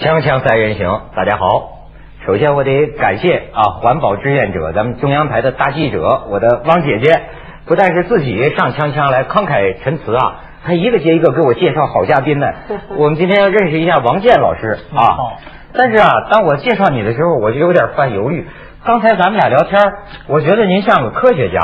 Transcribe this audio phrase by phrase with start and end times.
[0.00, 1.72] 锵锵三人行，大家好。
[2.24, 7.20] 首先我得感谢啊，环保志愿者，咱们中央台的大记者，我的汪姐姐，
[7.66, 12.46] 不但是自己上锵锵来慷慨陈词啊，她一个接一个给我介绍好嘉宾呢。
[12.96, 15.36] 我们今天要认识一下王健老师啊。
[15.74, 18.48] 但是啊，当我介绍你的时候，我就有点犯犹豫。
[18.82, 19.82] 刚才咱们俩聊天，
[20.28, 21.58] 我觉得您像个科学家。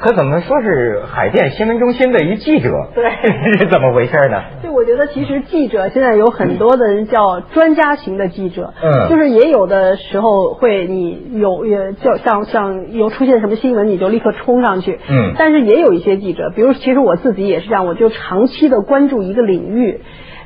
[0.00, 2.70] 可怎么说是海淀新闻中心的一记者？
[2.94, 3.10] 对，
[3.58, 4.40] 是怎么回事呢？
[4.62, 20.00] 就我觉得，其实记者现在有很多的人叫专家型的记者，嗯，就是也有的时候会你有也叫像像有出现什么新闻，你就立刻冲上去，嗯，但是也有一些记者，比如其实我自己也是这样，我就长期的关注一个领域。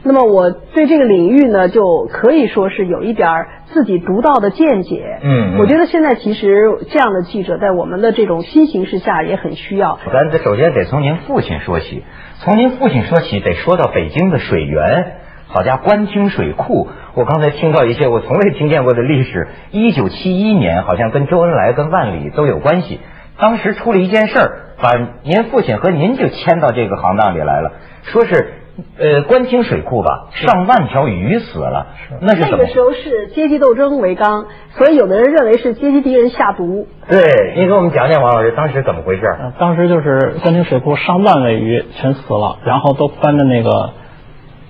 [0.05, 3.29] 那么我对这个领域呢，就可以说是有一点
[3.67, 5.21] 自己独到的见解。
[5.23, 10.01] 嗯，我觉得现在其实这样的记者在我们的这种新形势下也很需要。
[10.13, 12.03] 咱得首先得从您父亲说起，
[12.41, 15.13] 从您父亲说起，得说到北京的水源，
[15.47, 16.89] 好家伙，官厅水库。
[17.15, 19.47] 我刚才听到一些我从未听见过的历史。
[19.71, 22.99] 一九七一年，好像跟周恩来、跟万里都有关系。
[23.39, 24.91] 当时出了一件事儿，把
[25.23, 28.55] 您父亲和您就牵到这个行当里来了，说是。
[28.99, 31.87] 呃，官厅水库吧，上万条鱼死了，
[32.21, 36.87] 那是那个时候是阶级斗争为纲，所以有的人认为是阶级敌人下毒。
[37.09, 39.23] 对，你给我们讲讲王老师当时怎么回事？
[39.59, 43.91] 当时就是官厅水库上万尾鱼全死了，然后都翻着那个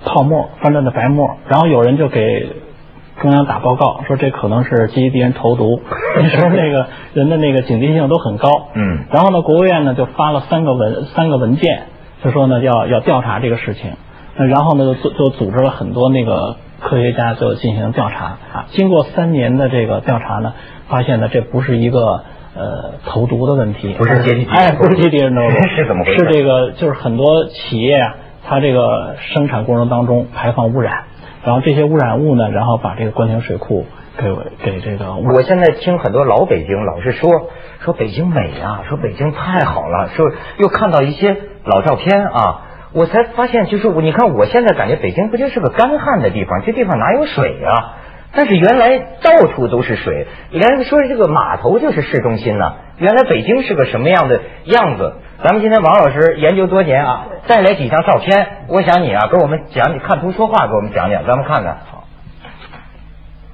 [0.05, 2.47] 泡沫，翻着那白沫，然后有人就给
[3.21, 5.81] 中央打报告说这可能是阶级敌人投毒，
[6.17, 8.49] 那时候那个人的那个警惕性都很高。
[8.73, 11.83] 嗯，然后呢，国务院呢就发了三个文三个文件。
[12.23, 13.91] 就说呢，要要调查这个事情，
[14.37, 18.65] 那然后呢，就就组织了很多那个科学家就进行调查啊。
[18.69, 20.53] 经过三年的这个调查呢，
[20.87, 22.23] 发现呢，这不是一个
[22.55, 26.19] 呃投毒的问题，不是阶级哎，不是阶级敌人投毒，是怎么回事？
[26.19, 28.15] 是这个，就是很多企业啊，
[28.45, 31.03] 它这个生产过程当中排放污染，
[31.43, 33.85] 然后这些污染物呢，然后把这个官厅水库
[34.17, 35.15] 给我给这个。
[35.15, 37.29] 我现在听很多老北京老是说
[37.79, 41.37] 说北京美啊，说北京太好了，说又看到一些。
[41.65, 42.61] 老照片啊，
[42.91, 47.95] 我才发现，就是我，你看，我现在感觉北京不就是个干旱的地方，这地方哪有水啊？
[48.33, 52.73] 但是原来到处都是水，连说这个码头就是市中心呢。
[52.97, 55.13] 原来北京是个什么样的样子？
[55.41, 61.77] 咱们今天王老师研究多年啊，带来几张照片，我想你啊，给我们讲，你看图说话，给我们讲讲，咱们看看。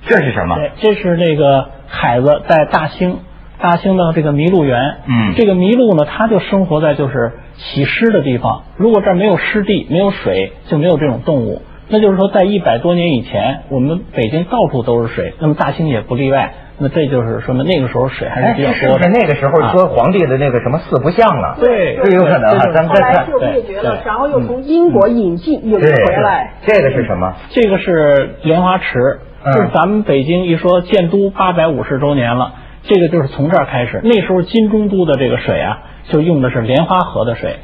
[0.10, 0.58] 好，这是什么？
[0.78, 3.20] 这是那个海子在大兴。
[3.62, 8.64] 大兴的这个麋鹿园，嗯，这个麋鹿呢，它就生活在就是起湿的地方。
[8.78, 11.62] 如果这儿没有湿地，没有水，就没有这种动物。
[11.90, 16.54] 那就是说，在一百多年以前，我们北京到处都是水，那么大兴也不例外。
[16.78, 19.10] 那这就是说明那个时候水还是比较多的。
[19.10, 22.66] 那个时候说皇帝的那个什么四不像了，对，这有可能啊。
[22.74, 25.82] 咱们再看，就灭绝了，然后又从英国引进引回
[26.24, 26.54] 来。
[26.66, 27.34] 这个是什么？
[27.50, 32.54] 这个是莲花池，就是咱们北京一说建都八百五十周年了。
[32.82, 35.80] 这个就是从这儿开始，那时候金中都的这个水啊，
[36.10, 37.58] 就用的是莲花河的水。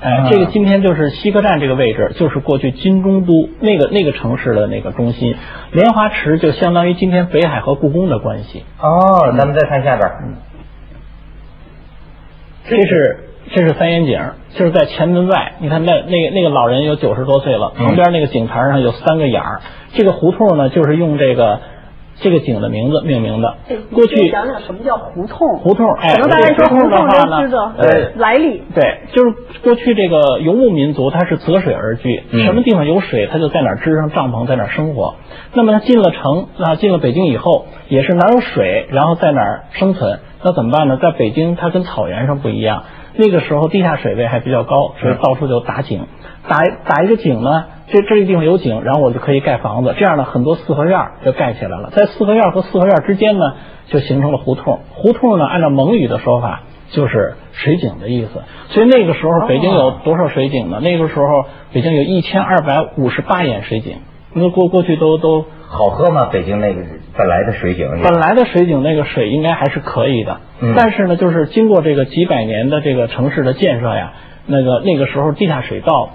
[0.00, 5.36] 哎，这个今天就是西客站这个位置，就是过去金中都那个那个城市的那个中心。
[5.70, 8.64] 莲花池就相当于今天北海和故宫的关系。
[8.80, 10.10] 哦，咱们再看下边。
[10.24, 10.34] 嗯，
[12.66, 14.20] 这是这是三眼井，
[14.54, 15.54] 就是在前门外。
[15.60, 19.60] 你看那那个那个老人有九十多岁了，旁边那个井台上有三个眼儿。
[19.92, 21.60] 这个胡同呢，就是用这个。
[22.20, 23.56] 这个井的名字命名的，
[23.90, 25.58] 过去讲讲什么叫胡同？
[25.58, 28.62] 胡同，哎，可能大家说胡同的话呢，呃，来历。
[28.74, 35.16] 对，就是过去这个游牧民族，他是择水而居，什么地方有水，他就在哪支上帐篷，在哪生活。
[35.54, 40.20] 那么他进了城啊，进了北京以后，也是哪有水，然后在哪儿生存。
[40.44, 40.98] 那怎么办呢？
[41.02, 42.84] 在北京，它跟草原上不一样，
[43.16, 46.06] 那个时候地下水位还比较高，所以到处就打井，
[46.48, 47.64] 打打一个井呢。
[47.88, 49.94] 这这个地方有井，然后我就可以盖房子。
[49.98, 51.90] 这样呢，很多四合院就盖起来了。
[51.90, 53.52] 在四合院和四合院之间呢，
[53.88, 54.80] 就形成了胡同。
[54.94, 58.30] 胡同呢，按照蒙语的说法，就是水井的意思。
[58.68, 60.80] 所以那个时候，北京有多少水井呢？
[60.80, 61.44] 那个时候，
[61.74, 63.98] 北京有一千二百五十八眼水井。
[64.32, 66.28] 那过过去都都好喝吗？
[66.30, 66.82] 北京那个
[67.16, 70.40] 本来的水井，本来的水井那个水应该还是可以的。
[70.76, 74.12] 但是呢，就是经过这个几百年的这个城市的建设呀，
[74.46, 76.10] 那个那个时候地下水道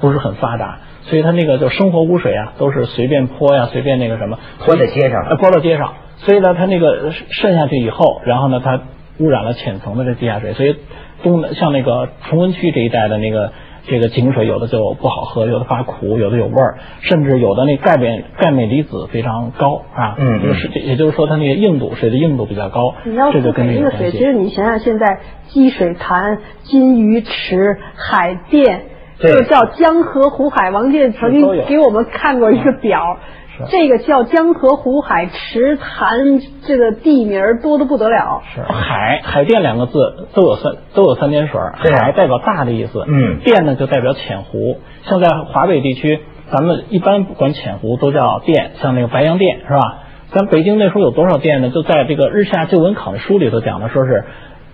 [0.00, 0.78] 不是很发达。
[1.02, 5.94] 所以它那个就生活污水啊，都是随便泼呀，随便那个什么泼在街上，呃，泼到街上。
[6.16, 8.80] 所以呢，它那个渗下去以后，然后呢，它
[9.18, 10.52] 污染了浅层的这地下水。
[10.54, 10.74] 所以
[11.22, 13.52] 东像那个崇文区这一带的那个
[13.88, 20.16] 这个井水，有的就不好喝，有的发苦，有的有味儿，甚至有的那钙镁钙镁离子非常高啊。
[20.18, 22.94] 嗯，就是也就是说它那个硬度水的硬度比较高。
[23.04, 28.82] 你要是北京的水，其实你想想现在积水潭、金鱼池、海淀。
[29.18, 33.16] 就叫江河湖海，王健曾经给我们看过一个表，
[33.70, 38.42] 这个叫江河湖海池潭，这个地名多的不得了。
[38.54, 41.60] 是海海淀两个字都有三都有三点水
[41.94, 44.80] 海代表大的意思，嗯淀呢就代表浅湖。
[45.04, 46.20] 像在华北地区，
[46.50, 50.02] 咱们一般管浅湖都叫淀，像那个白洋淀是吧？
[50.32, 51.70] 咱北京那时候有多少淀呢？
[51.70, 54.24] 就在这个《日下旧闻考》的书里头讲的，说是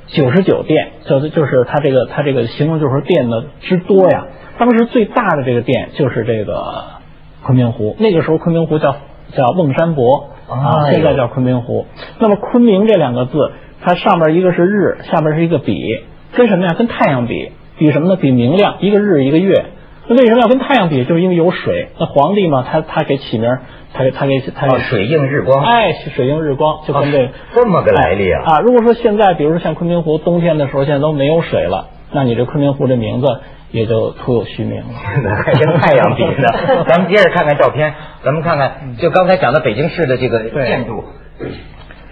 [0.07, 4.27] 九十九淀，就是就是它这个它这个形容就是说淀的之多呀。
[4.59, 7.02] 当时最大的这个淀就是这个
[7.45, 8.97] 昆明湖，那个时候昆明湖叫
[9.35, 11.87] 叫瓮山泊啊，现在叫昆明湖。
[12.19, 13.53] 那么昆明这两个字，
[13.83, 16.01] 它上面一个是日，下面是一个比，
[16.35, 16.75] 跟什么呀？
[16.77, 18.17] 跟太阳比，比什么呢？
[18.17, 19.65] 比明亮，一个日一个月。
[20.09, 21.05] 那为什么要跟太阳比？
[21.05, 21.89] 就是因为有水。
[21.99, 23.63] 那皇帝嘛，他他给起名儿，
[23.95, 28.61] 他给他给他给哦，水映日光，哎，水映日光，就跟这、哦这么个来历啊啊！
[28.61, 33.27] 如果说现在，比如说像昆明湖，冬天的时候现在都没有水了，那你这昆明湖这名字
[33.71, 34.85] 也就徒有虚名了。
[35.45, 36.85] 还跟太阳比呢。
[36.87, 41.05] 咱们接着看看照片，咱们看看，就刚才讲的北京市的这个建筑，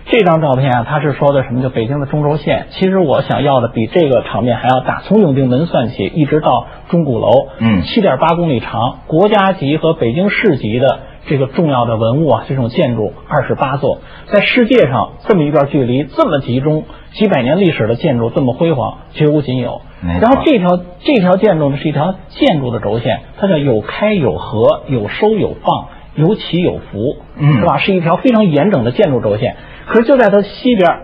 [0.07, 1.63] 这张照片啊，它是说的什么？
[1.63, 2.67] 就北京的中轴线。
[2.71, 19.83] 其实我想要的比这个场面还要大，从永定门算起，一直到钟鼓楼，嗯七点八公里长，国家级和北京市级的这个重要的文物啊，这种建筑二十八座，在世界上这么一段距离，这么集中，几百年历史的建筑这么辉煌，绝无仅有。
[20.03, 27.77] 然后这条这条建筑呢是一条建筑的轴线，它叫有开有合，有收有放，有起有伏，嗯是吧？
[27.79, 29.57] 是一条非常严整的建筑轴线。
[29.87, 31.01] 可是就在它西边，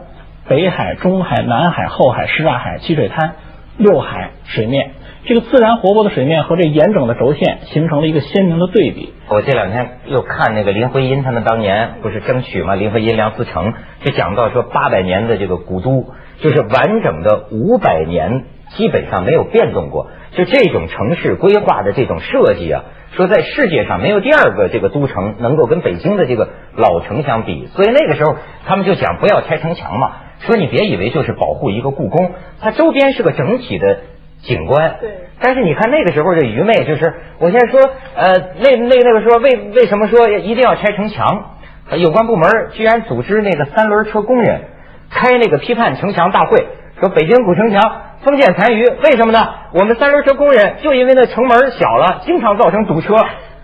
[0.48, 3.32] 北海、中海、南海、后海、什刹海、积水滩
[3.76, 4.92] 六海水面，
[5.26, 9.12] 这个自然活泼的水面和这严整的轴线形成了一个鲜明的对比。
[9.28, 13.74] 我这两天又看那个林徽因他们当年不是争取吗，林徽因、梁思成
[14.04, 18.44] 就讲到说八百年的这个古都，就是完整的五百年
[18.76, 22.84] 基本上没有变动过，就这种城市规划的这种设计啊，
[23.16, 32.30] 说在世界上没有第二个这个都城能够跟北京的这个老城相比，所以那个时候他们就讲不要拆城墙嘛，说你别以为就是保护一个故宫，
[32.60, 33.98] 它周边是个整体的
[34.46, 34.96] 景观。
[35.00, 35.10] 对
[35.40, 37.80] 但是你看那个时候的愚昧，就是我现在说，
[38.14, 41.52] 呃，那那那个说为为什么说一定要拆城墙？
[41.88, 44.62] 呃有关部门居然组织那个三轮车工人
[45.08, 46.66] 开那个批判城墙大会，
[46.98, 47.80] 说北京古城墙
[48.24, 49.38] 封建残余，为什么呢？
[49.72, 53.14] 我们三轮车工人就因为那城门小了，经常造成堵车，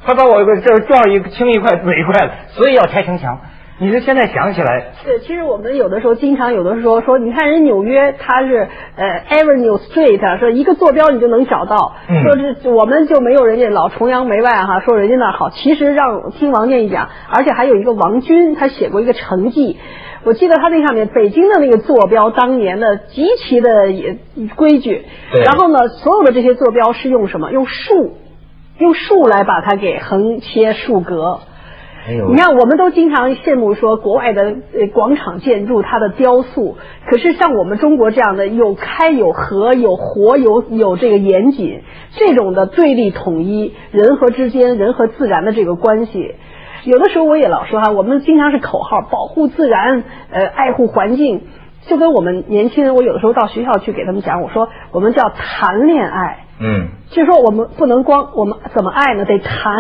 [0.07, 3.41] 他把我这儿撞一青一块紫一块的，所以要拆城墙。
[3.83, 15.51] 你是现在想起来，对，其实我们有的时候经常有的时候说，你看人纽约它是呃 Avenue Street，说一个坐标你就能找到，嗯说是我们就没有人家老崇洋媚外哈，说人家那儿好。
[15.51, 19.77] 其实让听王建一讲，而且还有一个王军，他写过一个成绩。
[20.23, 24.17] 我记得他那上面北京的那个坐标，当年的极其的也
[24.55, 25.03] 规矩。
[25.33, 27.51] 对然后呢，所有的这些坐标是用什么？
[27.51, 28.15] 用树，
[28.79, 31.41] 用树来把它给横切竖隔。
[32.05, 36.77] 哎你看，我们都经常羡慕说国外的呃广场建筑它的雕塑，
[37.09, 41.83] 可是像我们中国这样的有开有合有活有有这个严谨，
[42.17, 46.35] 这种的对立统一，人和之间人和自然的这个关系。
[46.85, 50.03] 有的时候我也老说哈，我们经常是口号保护自然，
[50.33, 51.43] 呃，爱护环境，
[51.87, 59.25] 就跟我们年轻人，我有的时候到学校去给他们讲，我说我们叫谈恋爱，嗯，就说我们不能光我们怎么爱呢？
[59.25, 59.79] 得谈，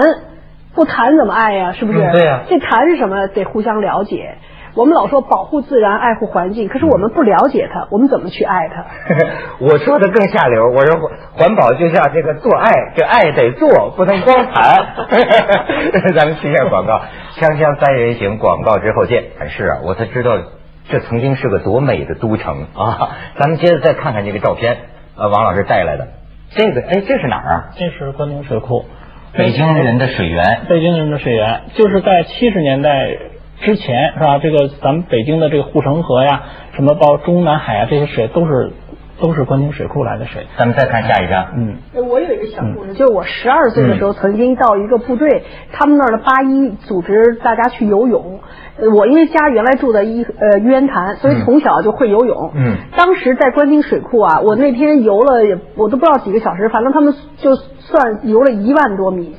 [0.74, 1.72] 不谈怎么爱呀？
[1.72, 1.98] 是不是？
[2.02, 3.26] 嗯对呀这谈是什么？
[3.28, 4.36] 得互相了解。
[4.74, 8.86] 我们老说保护自然、爱护环境，可是我们不了解它，我们怎么去爱它？
[9.60, 14.86] 我说的更下流，我说环环保就像这个做爱，这爱得做，不能光谈。
[16.16, 17.02] 咱们去一下广告，
[17.36, 19.24] 锵锵三人行广告之后见。
[19.50, 20.38] 是啊，我才知道
[20.88, 23.10] 这曾经是个多美的都城啊！
[23.38, 24.78] 咱们接着再看看这个照片，
[25.18, 26.08] 呃，王老师带来的
[26.56, 27.64] 这个，哎，这是哪儿啊？
[27.76, 28.86] 这是关东水库，
[29.34, 30.62] 北京人的水源。
[30.68, 33.16] 北京人的水源，就是在七十年代
[33.62, 34.38] 之前，是吧？
[34.38, 36.42] 这个咱们北京的这个护城河呀，
[36.74, 38.72] 什么包括中南海啊，这些水都是
[39.20, 40.46] 都是关东水库来的水。
[40.56, 41.46] 咱们再看下一张。
[41.56, 48.40] 嗯，呃我有一个小故事，就是我十二岁的时候，曾经到一个部队，他们那儿的八一组织大家去游泳。
[48.78, 52.52] 呃我因为家原来住在一呃玉渊潭，所以从小就会游泳。
[52.54, 59.36] 嗯当时在关津水库啊，我那天游了也我都不知道几个小时，反正他们就算游了一万多米，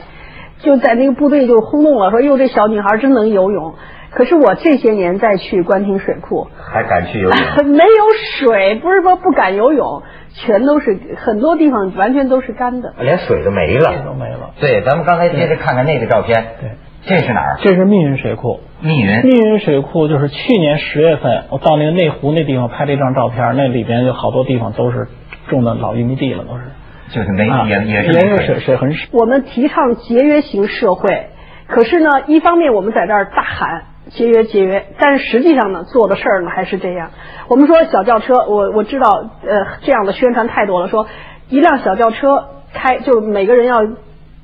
[0.59, 3.73] 就在那个部队就轰动了，说哟这小女孩真能游泳。
[4.15, 7.37] 可是我这些年再去官厅水库，还敢去游泳？
[7.71, 8.03] 没有
[8.37, 10.03] 水，不是说不敢游泳，
[10.33, 12.93] 全都是很多地方完全都是干的。
[12.99, 14.51] 连水都没了，都没了。
[14.59, 16.45] 对，咱们刚才接着看看那个照片。
[16.61, 16.71] 对，
[17.05, 17.57] 这是哪儿？
[17.61, 18.59] 这是密云水库。
[18.81, 19.21] 密云。
[19.23, 25.07] 密云水库就是去年十月份，我到那个内湖那地方拍了一张照片，那里边有好多地方都是
[25.49, 26.63] 种的老玉米地了，都是。
[27.09, 29.07] 就是没啊也也是也有水水很少。
[29.11, 31.27] 我们提倡节约型社会，
[31.67, 37.11] 可是呢，一方面我们在这儿大喊节约节约，但是实际上呢，做的事儿呢还是这样。
[37.47, 41.07] 我们说小轿车，我我知道，呃，这样的宣传太多了，说
[41.49, 43.81] 一辆小轿车开，就每个人要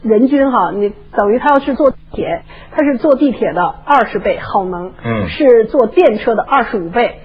[0.01, 7.19] 人均哈，你等于他要是坐地铁，他是坐地铁的二十倍耗能，嗯是坐电车的二十五倍，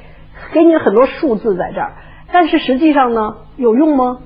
[0.52, 1.92] 给你很多数字在这儿，
[2.32, 4.18] 但是实际上呢，有用吗？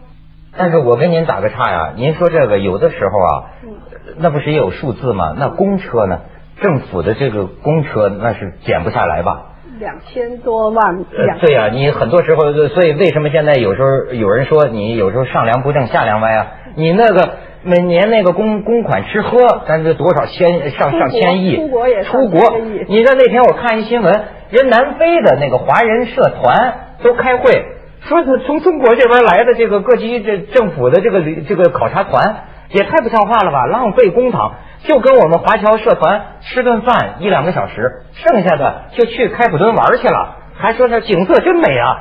[0.57, 3.75] 但是我跟您打个岔呀，您说这个有的时候啊，嗯
[4.17, 5.35] 那不是也有数字吗？
[5.39, 6.21] 那公车呢？
[6.61, 9.45] 政府的这个公车那是减不下来吧？
[9.79, 16.47] 两千多万，呃两，对呀、你很多时候，所以为什么现在有时候有人说你有时候上梁不正下梁歪啊？
[16.75, 19.39] 你那个每年那个公公款吃喝，
[19.69, 22.41] 咱这多少千上上千亿，出国也出国。
[22.89, 24.13] 你知道那天我看一新闻，
[24.51, 26.75] 人南非的那个华人社团
[27.05, 27.65] 都开会，
[28.01, 32.37] 说是从中国这边来的这个各级这政府的这个旅这个考察团，
[32.71, 34.53] 也太不像话了吧，浪费公帑。
[34.85, 41.99] 就跟我们华侨社团吃顿饭一两个小时，剩下的就去开普敦玩去了，还说这景色真美啊，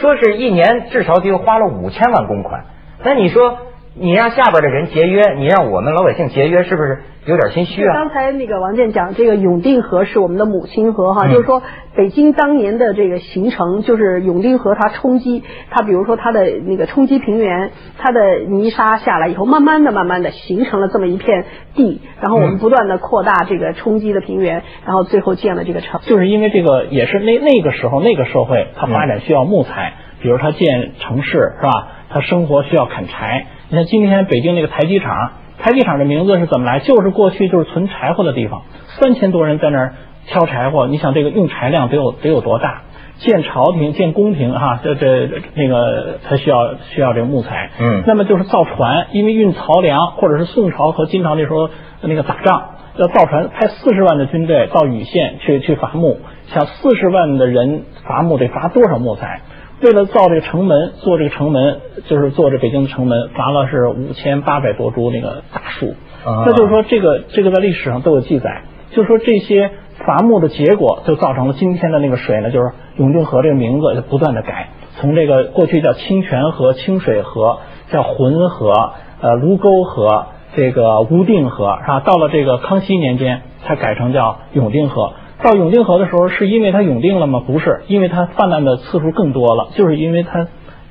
[0.00, 2.64] 说是一年至少得花了五千万公款。
[3.04, 3.58] 那你说
[3.98, 7.94] 你让下边的人节约，你让我们老百姓节约，是不是有点心虚啊？
[7.94, 11.62] 刚才那个王健讲，这个永定河是我们的母亲河哈，嗯就是说
[11.96, 26.02] 北京当年的这个形成，就是永定河它冲击，它比如说它的那个冲击平原，它的泥沙下来以后，慢慢的、慢慢的形成了这么一片地，然后我们嗯不断的扩大这个冲击的平原，然后最后建了这个城。
[26.02, 31.88] 就是因为这个也是那那个时候那个社会，它发展需要木材，比如它建城市是吧？
[32.10, 33.46] 它生活需要砍柴。
[33.68, 36.78] 你看今天北京那个台机厂，台机厂的名字是怎么来？
[36.78, 38.62] 就是过去就是存柴火的地方，
[39.00, 39.94] 三千多人在那儿
[40.28, 40.86] 挑柴火。
[40.86, 42.82] 你想这个用柴量得有得有多大？
[43.18, 47.70] 建朝廷、建宫廷哈，这这那个它需要需要这个木材。
[47.80, 51.68] 嗯那么就是造船，因为运漕粮，或者是宋朝和金朝那时候
[52.02, 59.40] 那个打仗，要造船，派四十万的军队到禹县去去伐木，想四十万的人伐木得伐多少木材？
[59.82, 65.94] 为了造这个城门，做这个城门，就是做这北京的城门，伐了是五千八百多株那个大树。
[66.24, 77.58] 啊那就是说，这个这个在历史上都有记载，就是说这些伐木的结果，就造成了今天的那个水呢，就是永定河这个名字就不断的改，从这个过去叫清泉河、清水河，
[77.92, 82.00] 叫浑河、呃卢沟河、这个无定河，是吧？
[82.00, 85.12] 到了这个康熙年间，才改成叫永定河。
[85.42, 87.42] 到永定河的时候，是因为它永定了吗？
[87.46, 90.48] 不是，因为它泛滥的次数更多了，就是因为它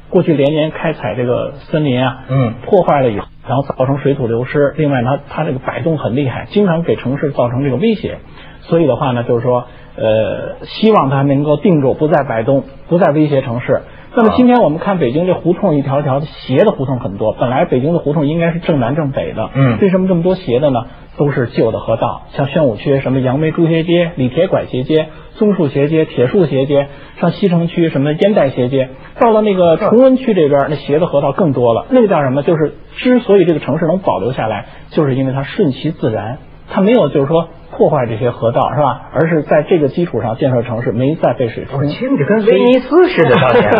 [0.09, 4.73] 过去连年开采这个森林啊，嗯破坏了以后，然后造成水土流失。
[4.77, 8.19] 另外呢，它这个摆动很厉害，经常给城市造成这个威胁。
[8.61, 13.81] 所以的话呢，就是说，呃，希望它能够定住，不再摆动，不再威胁城市。
[14.17, 20.85] 那么今天我们看北京这胡同一条条的斜的胡同很多，本来北京的胡同应该是正南正北的，嗯为什么这么多斜的呢？
[21.17, 26.87] 都是旧的河道，像宣武区什么杨梅竹斜街、李铁拐斜街、棕树斜街、铁树斜街，
[27.19, 31.85] 上西城区什么烟袋斜街，到了那个崇文区这边，那斜的河道更多了。
[31.89, 32.41] 那个叫什么？
[32.43, 36.37] 就是之所以这个城市能保留下来，就是因为它顺其自然，
[36.69, 39.09] 它没有就是说破坏这些河道，是吧？
[39.13, 41.79] 而是在这个基础上建设城市，没再被水冲。
[41.79, 43.71] 我听着跟威尼斯似的，当年。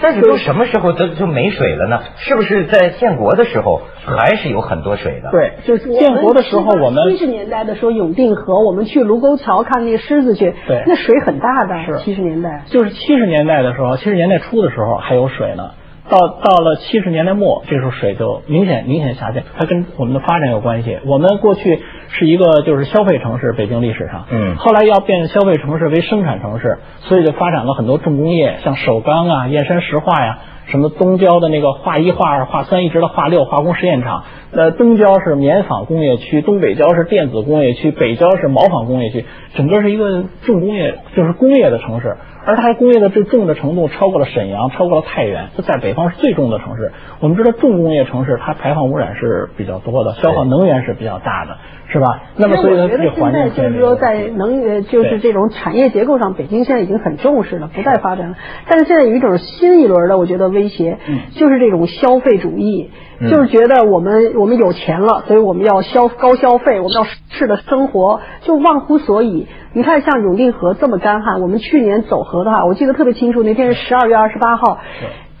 [0.00, 2.00] 但是都什么时候都就没水了呢？
[2.16, 11.74] 是不是在建国的时候还是有很多水的？，对，就是建国的时候，我们七十年代的时候，永定河，我们去卢沟桥看那个狮子去，对那水很大的。
[11.84, 15.70] 是七十年代，就是七十年代的时候，七十年代初的时候还有水呢。
[16.08, 20.98] 到到了七十年代末，这时候水就明显明显下降，它跟我们的发展有关系。
[21.06, 34.24] 我们过去是一个就是消费城市，北京历史上，嗯后来要变消费城市为生产城市，所以就发展了很多重工业，像首钢啊、燕山石化呀、什么东郊的那个化一、化二、化三，一直到化六化工实验场。
[34.52, 42.18] 呃，东郊是棉纺工业区，东北郊是电子工业区，北郊是毛纺工业区，整个是一个重工业，就是工业的城市。
[42.46, 46.92] 而它工业的最重的程度超过了沈阳，超过了太原，这在北方是最重的城市。
[47.20, 51.56] 我们知道重工业城市它排放污染是比较多的，消耗能源是比较大的，
[51.88, 52.22] 是吧？
[52.36, 58.36] 那么所以它这环境就是说，在能源，就是这种产业结构上，北京现在已经很重视了，不再发展了。
[58.68, 69.46] 但是现在有一种新一轮的，我觉得威胁，嗯就是这种消费主义，嗯就是觉得我们我们有钱了，所以我们要消高消费，我们要适的生活，就忘乎所以。
[69.74, 74.78] 你看，像永定河这么干旱，我们去年走河的话，我记得特别清楚，那天是十二月二十八号。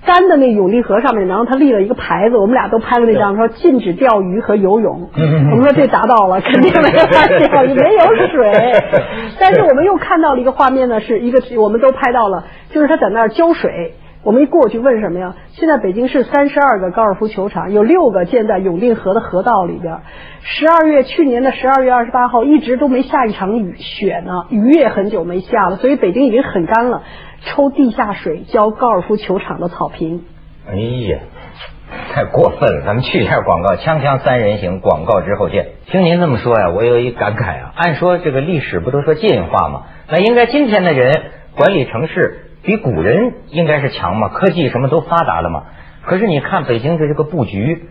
[0.06, 5.08] 干的那永定河上面，然后他立了一个牌子，我们俩都拍了那张，说禁止钓鱼和游泳。
[5.16, 8.52] 嗯我们说这达到了，肯定没有法钓 鱼，没有水。
[9.40, 13.94] 但是我们又看到了一个画面呢，是一个我们都拍到了，就是他在那儿浇水。
[14.24, 15.34] 我们一过去问什么呀？
[15.52, 19.98] 现在北京市三十二个高尔夫球场，有六个建在永定河的河道里边。
[20.40, 27.02] 十二月去年的十二月二十八号一直都没下一场雨雪呢，雨也很久没下了，所以北京已经很干了。
[27.42, 30.24] 抽地下水浇高尔夫球场的草坪。
[30.66, 31.18] 哎呀，
[32.14, 32.86] 太过分了！
[32.86, 35.72] 咱们去一下广告，锵锵三人行，广告之后见。
[35.84, 37.72] 听您这么说呀，我有一感慨啊。
[37.76, 39.82] 按说这个历史不都说进化吗？
[40.08, 41.12] 那应该今天的人
[41.54, 42.43] 管理城市。
[42.64, 45.64] 比古人应该是强嘛，科技什么都发达了嘛。
[46.02, 47.84] 可是你看北京的这个布局，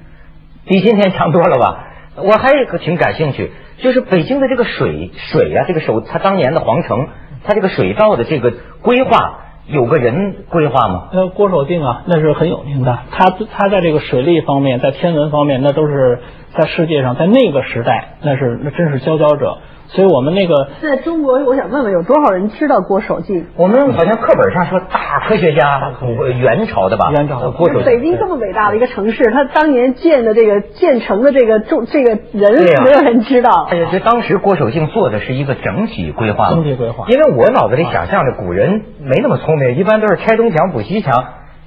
[0.66, 1.88] 比今天强多了吧？
[2.16, 7.08] 我还有个挺感兴趣，就是北京的这个水水啊，这个首他当年的皇城，
[7.44, 11.10] 他这个水道的这个规划，有个人规划吗？
[11.12, 13.00] 呃，郭守敬啊，那是很有名的。
[13.12, 16.20] 他他在这个水利方面，在天文方面，那都是
[16.58, 19.58] 在世界上，在那个时代，那是那真是佼佼者。
[19.94, 23.46] 所以我们那个在中国，我想问问有多少人知道郭守敬？
[23.56, 25.92] 我们好像课本上说大科学家，
[26.42, 27.12] 元朝的吧？
[27.12, 27.86] 元朝的郭守敬。
[27.86, 33.68] 北京这么伟大的一个城市，他当年建的这个建成的这个重这个人，没有人知道。
[33.70, 36.50] 哎呀，这当时郭守敬做的是一个整体规划。
[36.50, 37.06] 整体规划。
[37.10, 41.14] 因为我脑子里想象的古人没那么聪明，一般都是拆东墙补西墙，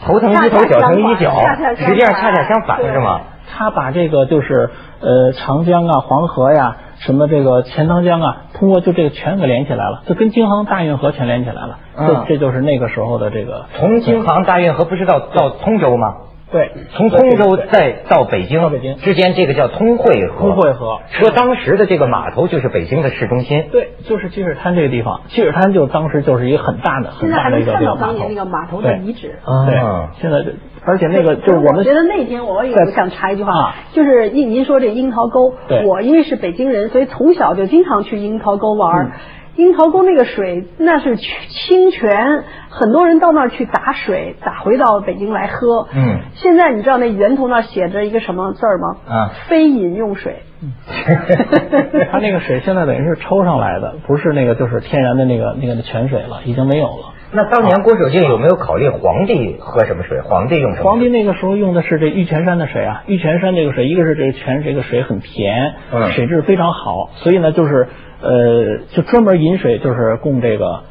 [0.05, 1.33] 头疼一头，脚疼一脚，
[1.77, 3.21] 实际上恰恰相反，是吗？
[3.49, 6.79] 他把这个就是呃长江啊、黄河呀。
[6.99, 11.79] 什么这个钱塘江啊，通过就这个全给连起来了，就跟京杭大运河全连起来了。
[11.97, 13.67] 这这就是那个时候的这个。
[13.77, 16.17] 从京杭大运河不是到到通州吗？
[16.49, 18.97] 对，从通州再到北京，到北京。
[18.99, 20.39] 之间这个叫通惠河。
[20.39, 23.65] 通惠河，说当时的这个码头就是北京的市中心。
[23.73, 29.41] 对，就是积水滩这个地方，积水滩就当时就是一个很大的、很大的一个看到当年那个码头的遗址。
[29.67, 29.75] 对，
[30.21, 30.45] 现在
[30.85, 35.53] 而且那个就是我们觉得那天我也想插一句话，就是您您说这樱桃沟，
[35.85, 39.11] 我因为是北京人，所以从小就经常去樱桃沟玩。
[39.57, 45.89] 樱桃沟那个水那是清泉，很多人到那儿去打水，打回到北京来喝。
[45.95, 48.97] 嗯，现在你知道那源头那写着一个什么字儿吗？
[49.09, 50.43] 啊，非饮用水。
[52.11, 57.15] 他那个水现在等于是抽上来的，不是那个就是天然的那个那个泉水了，已经没有了。
[57.33, 60.21] 那当年郭守敬有没有考虑皇帝喝什么水？
[60.21, 60.91] 皇帝用什么？
[60.91, 65.75] 皇帝那个时候用的是这玉泉山的水啊，玉泉山这个水，一个是这个泉这个水很甜，
[66.13, 67.89] 水质非常好，所以呢就是。
[68.23, 70.83] 呃，就专门饮水，就是供这个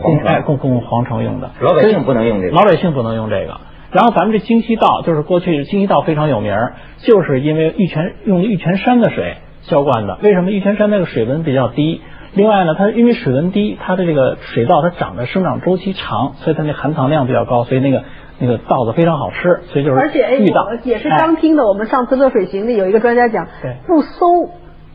[0.00, 1.50] 供哎供供皇城用的。
[1.60, 2.54] 老百姓不能用这个。
[2.54, 3.60] 老百姓不能用这个。
[3.90, 6.52] 然后咱们这京西道，就是过去京西道非常有名，
[6.98, 10.18] 就是因为玉泉用玉泉山的水浇灌的。
[10.22, 12.02] 为什么玉泉山那个水温比较低？
[12.34, 18.02] 另外呢，它因为水温低，它的这个水稻它长的生长周期长，所以它那含糖量比较高，所以那个
[18.40, 19.60] 那个稻子非常好吃。
[19.68, 23.46] 所以就是而且哎，我也是刚听的，我们上次乐水行里有一个专家讲，
[23.86, 24.50] 不馊。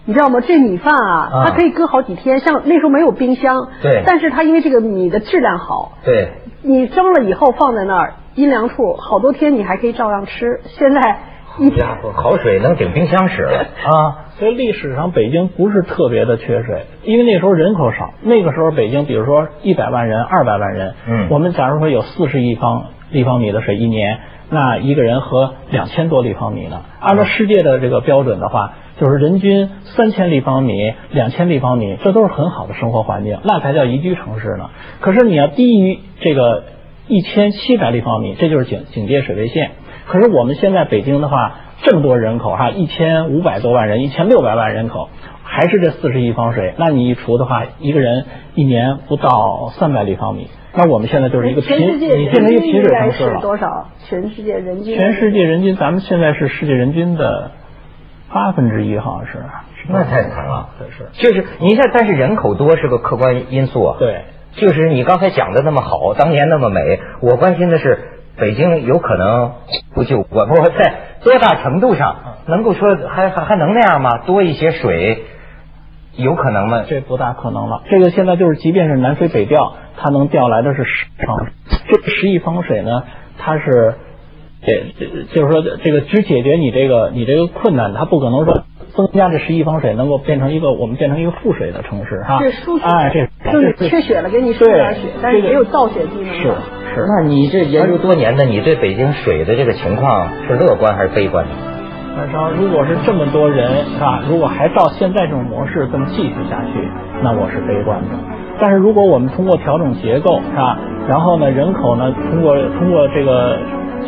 [0.10, 0.39] 你知道吗？
[0.41, 2.39] 这米饭啊，它可以搁好几天。
[2.39, 4.02] 像那时候没有冰箱，对。
[4.08, 6.30] 但是它因为这个米的质量好，对。
[6.63, 10.62] 你蒸了以后放在那儿阴凉处，好多天你还可以照样吃。
[10.63, 14.34] 现在，好家伙，好水能顶冰箱使了 啊！
[14.39, 18.10] 所以历史上北京不是特别的缺水，因为那时候人口少。
[18.24, 24.19] 那个时候北京，比如说一百万人、二百万人，嗯，我们假如说有四十亿方立方米的水一年，
[24.50, 26.82] 那一个人喝两千多立方米呢。
[27.00, 28.74] 按照世界的这个标准的话。
[29.00, 34.72] 就是人均三千立方米、两千立方米，这都是很好的生活环境，那才叫宜居城市呢。
[35.00, 36.65] 可是你要低于这个
[37.08, 39.72] 一千七百立方米，这就是警警戒水位线。
[40.06, 45.10] 可是我们现在北京的话，这么多人口哈，一千五百多万人，一千六百万人口，
[45.44, 50.50] 还是这四十亿方水，那你一除的话，一个人一年不到三百立方米。
[50.74, 53.42] 那我们现在就是一个贫，你变成一个贫水城市了。
[53.42, 53.88] 多少？
[54.08, 54.96] 全世界人均？
[54.96, 57.52] 全世界人均，咱们现在是世界人均的。
[58.32, 59.39] 八分之一好像是，
[59.88, 60.70] 那太惨了。
[60.96, 63.96] 是，就是你看，但是人口多是个客观因素啊。
[63.98, 69.54] 对，就是你刚才讲的那么好，当年那么美，我关心的是北京有可能
[69.93, 72.15] 不就我不在多大程度上
[72.47, 74.19] 能够说还还还能那样吗？
[74.25, 75.23] 多一些水，
[76.15, 76.84] 有可能吗？
[76.88, 77.84] 这不大可能了。
[77.89, 81.47] 这个现在就是，即便是南水北调，它能调来的是十方，
[81.88, 83.04] 这十亿方水呢，
[83.38, 83.95] 它是。
[84.62, 84.84] 这
[85.34, 92.39] 就是说，这个只解决你这个你这个困难，它不可能说增加这十亿方水能够变成一个我们变成一个富水的城市哈。
[92.41, 96.36] 这输血，哎，这就是缺血了，给你输点血，但是也有造血技能。
[96.41, 96.54] 是
[96.93, 101.52] 是，那你这研究多年的，你对北京水的这个情况是乐观还是悲观呢？
[102.15, 104.21] 反正如果是这么多人是吧？
[104.28, 106.88] 如果还照现在这种模式这么继续下去，
[107.23, 108.08] 那我是悲观的。
[108.60, 110.78] 但是如果我们通过调整结构是吧？
[111.08, 113.58] 然后呢，人口呢，通过通过这个。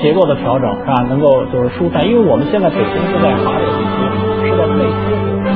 [0.01, 1.03] 结构的调整是吧？
[1.09, 5.30] 能够就是疏散，因为我们现在北京是在华北地区，是在内区。